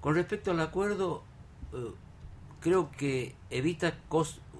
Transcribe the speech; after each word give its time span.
Con 0.00 0.14
respecto 0.14 0.52
al 0.52 0.60
acuerdo, 0.60 1.22
eh, 1.72 1.92
creo 2.60 2.90
que 2.92 3.34
evita, 3.50 3.94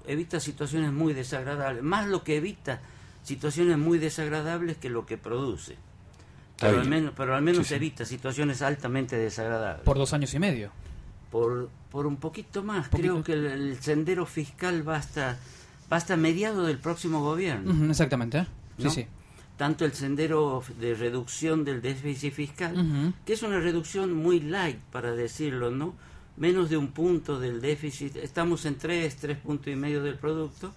evita 0.05 0.39
situaciones 0.39 0.91
muy 0.91 1.13
desagradables, 1.13 1.83
más 1.83 2.07
lo 2.07 2.23
que 2.23 2.37
evita 2.37 2.81
situaciones 3.23 3.77
muy 3.77 3.97
desagradables 3.97 4.77
que 4.77 4.89
lo 4.89 5.05
que 5.05 5.17
produce. 5.17 5.77
Pero 6.59 6.79
al, 6.79 6.87
menos, 6.87 7.13
pero 7.17 7.35
al 7.35 7.41
menos 7.41 7.71
evita 7.71 8.05
situaciones 8.05 8.61
altamente 8.61 9.17
desagradables. 9.17 9.83
Por 9.83 9.97
dos 9.97 10.13
años 10.13 10.33
y 10.35 10.39
medio. 10.39 10.71
Por, 11.31 11.69
por 11.89 12.05
un 12.05 12.17
poquito 12.17 12.63
más. 12.63 12.87
Creo 12.89 13.23
que 13.23 13.33
el, 13.33 13.77
sendero 13.81 14.27
fiscal 14.27 14.87
va 14.87 14.97
hasta, 14.97 15.39
va 15.91 15.97
hasta 15.97 16.17
mediado 16.17 16.65
del 16.65 16.77
próximo 16.77 17.21
gobierno. 17.21 17.89
exactamente. 17.89 18.45
Sí, 18.77 18.89
sí. 18.91 19.07
Tanto 19.61 19.85
el 19.85 19.93
sendero 19.93 20.63
de 20.79 20.95
reducción 20.95 21.63
del 21.63 21.83
déficit 21.83 22.33
fiscal, 22.33 23.13
que 23.23 23.33
es 23.33 23.43
una 23.43 23.59
reducción 23.59 24.11
muy 24.11 24.39
light, 24.39 24.79
para 24.91 25.11
decirlo, 25.11 25.69
¿no? 25.69 25.93
Menos 26.35 26.71
de 26.71 26.77
un 26.77 26.87
punto 26.87 27.39
del 27.39 27.61
déficit. 27.61 28.15
Estamos 28.15 28.65
en 28.65 28.79
tres, 28.79 29.17
tres 29.17 29.37
puntos 29.37 29.67
y 29.71 29.75
medio 29.75 30.01
del 30.01 30.15
producto. 30.15 30.73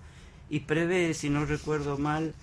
Y 0.51 0.61
prevé, 0.61 1.15
si 1.15 1.31
no 1.31 1.47
recuerdo 1.47 1.97
mal, 1.97 2.35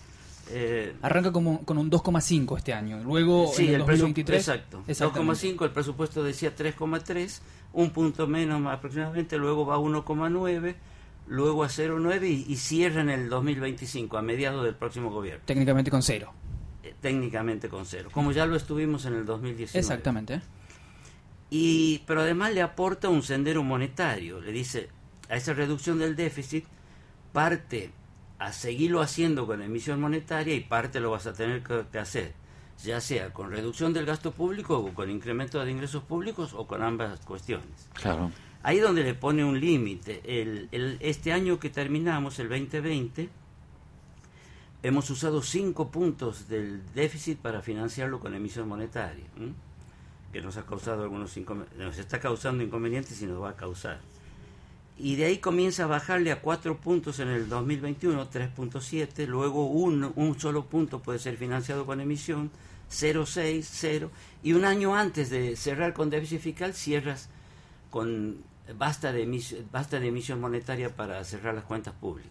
eh, 0.50 0.96
Arranca 1.04 1.32
como, 1.32 1.64
con 1.64 1.78
un 1.78 1.92
2,5 1.92 2.58
este 2.58 2.74
año. 2.74 3.04
Luego 3.04 3.52
en 3.60 3.76
el, 3.76 3.80
2023. 3.82 4.40
Exacto. 4.40 4.84
2,5, 4.88 5.64
el 5.64 5.70
presupuesto 5.70 6.24
decía 6.24 6.56
3,3, 6.56 7.40
un 7.74 7.92
punto 7.92 8.26
menos 8.26 8.66
aproximadamente, 8.66 9.38
luego 9.38 9.68
va 9.68 9.76
a 9.76 9.78
1,9, 9.78 10.74
luego 11.32 11.64
a 11.64 11.68
0,9 11.68 12.28
y, 12.28 12.52
y, 12.52 12.58
cierra 12.58 13.00
en 13.00 13.10
el 13.10 13.30
2025, 13.30 14.18
a 14.18 14.22
mediados 14.22 14.66
del 14.66 14.76
próximo 14.76 15.10
gobierno. 15.10 15.42
Técnicamente 15.46 15.90
con 15.90 16.04
cero. 16.04 16.34
Eh, 16.84 16.94
técnicamente 17.00 17.70
con 17.70 17.86
cero, 17.86 18.10
como 18.12 18.34
ya 18.34 18.46
lo 18.46 18.58
estuvimos 18.58 19.06
en 19.06 19.14
el 19.14 19.26
2019. 19.26 19.80
Exactamente. 19.80 20.42
Y, 21.50 22.00
pero 22.06 22.22
además 22.22 22.54
le 22.54 22.62
aporta 22.62 23.08
un 23.08 23.24
sendero 23.24 23.64
monetario, 23.64 24.42
le 24.42 24.52
dice 24.52 24.90
a 25.30 25.38
esa 25.38 25.54
reducción 25.54 26.00
del 26.00 26.18
déficit 26.18 26.66
parte 27.32 27.92
a 28.38 28.52
seguirlo 28.52 29.02
haciendo 29.02 29.48
con 29.48 29.62
emisión 29.62 30.02
monetaria 30.02 30.54
y 30.54 30.60
parte 30.60 31.00
lo 31.00 31.12
vas 31.12 31.28
a 31.28 31.34
tener 31.34 31.64
que, 31.64 31.98
hacer, 31.98 32.34
ya 32.84 33.00
sea 33.00 33.32
con 33.32 33.52
reducción 33.52 33.94
del 33.94 34.06
gasto 34.06 34.32
público 34.32 34.80
o 34.80 34.94
con 34.94 35.10
incremento 35.10 35.64
de 35.64 35.72
ingresos 35.72 36.04
públicos 36.04 36.54
o 36.54 36.68
con 36.68 36.84
ambas 36.84 37.22
cuestiones. 37.22 37.90
Claro. 37.94 38.32
Ahí 38.64 38.80
donde 38.80 39.04
le 39.04 39.14
pone 39.14 39.44
un 39.44 39.60
límite. 39.60 40.22
El, 40.26 40.98
este 41.00 41.34
año 41.34 41.60
que 41.60 41.70
terminamos, 41.70 42.40
el 42.40 42.50
2020, 42.50 43.30
hemos 44.84 45.10
usado 45.10 45.42
cinco 45.42 45.90
puntos 45.90 46.48
del 46.48 46.82
déficit 46.94 47.40
para 47.40 47.62
financiarlo 47.62 48.20
con 48.20 48.34
emisión 48.34 48.68
monetaria, 48.68 49.26
que 50.32 50.42
nos 50.42 50.58
ha 50.58 50.66
causado 50.66 51.04
algunos 51.04 51.36
nos 51.78 51.98
está 51.98 52.20
causando 52.20 52.64
inconvenientes 52.64 53.22
y 53.22 53.26
nos 53.26 53.42
va 53.42 53.50
a 53.50 53.56
causar 53.56 54.00
y 55.04 55.16
de 55.16 55.26
ahí 55.26 55.38
comienza 55.40 55.86
a 55.86 55.88
bajarle 55.88 56.32
a 56.32 56.42
cuatro 56.42 56.78
puntos 56.78 57.20
en 57.20 57.30
el 57.30 57.50
2021, 57.50 58.30
3.7, 58.30 59.26
luego 59.26 59.66
un, 59.66 60.14
un 60.16 60.40
solo 60.40 60.66
punto 60.66 61.00
puede 61.00 61.18
ser 61.18 61.38
financiado 61.38 61.88
con 61.88 62.02
emisión, 62.02 62.52
0.6, 62.92 63.66
0, 63.68 64.12
y 64.44 64.54
un 64.54 64.64
año 64.64 64.96
antes 64.96 65.32
de 65.32 65.56
cerrar 65.56 65.94
con 65.94 66.12
déficit 66.12 66.42
fiscal 66.42 66.76
cierras 66.76 67.30
con 67.90 68.38
basta 68.76 69.12
de, 69.12 69.26
basta 69.72 70.00
de 70.00 70.08
emisión 70.08 70.40
monetaria 70.40 70.96
para 70.96 71.24
cerrar 71.24 71.54
las 71.56 71.66
cuentas 71.66 71.94
públicas. 71.94 72.30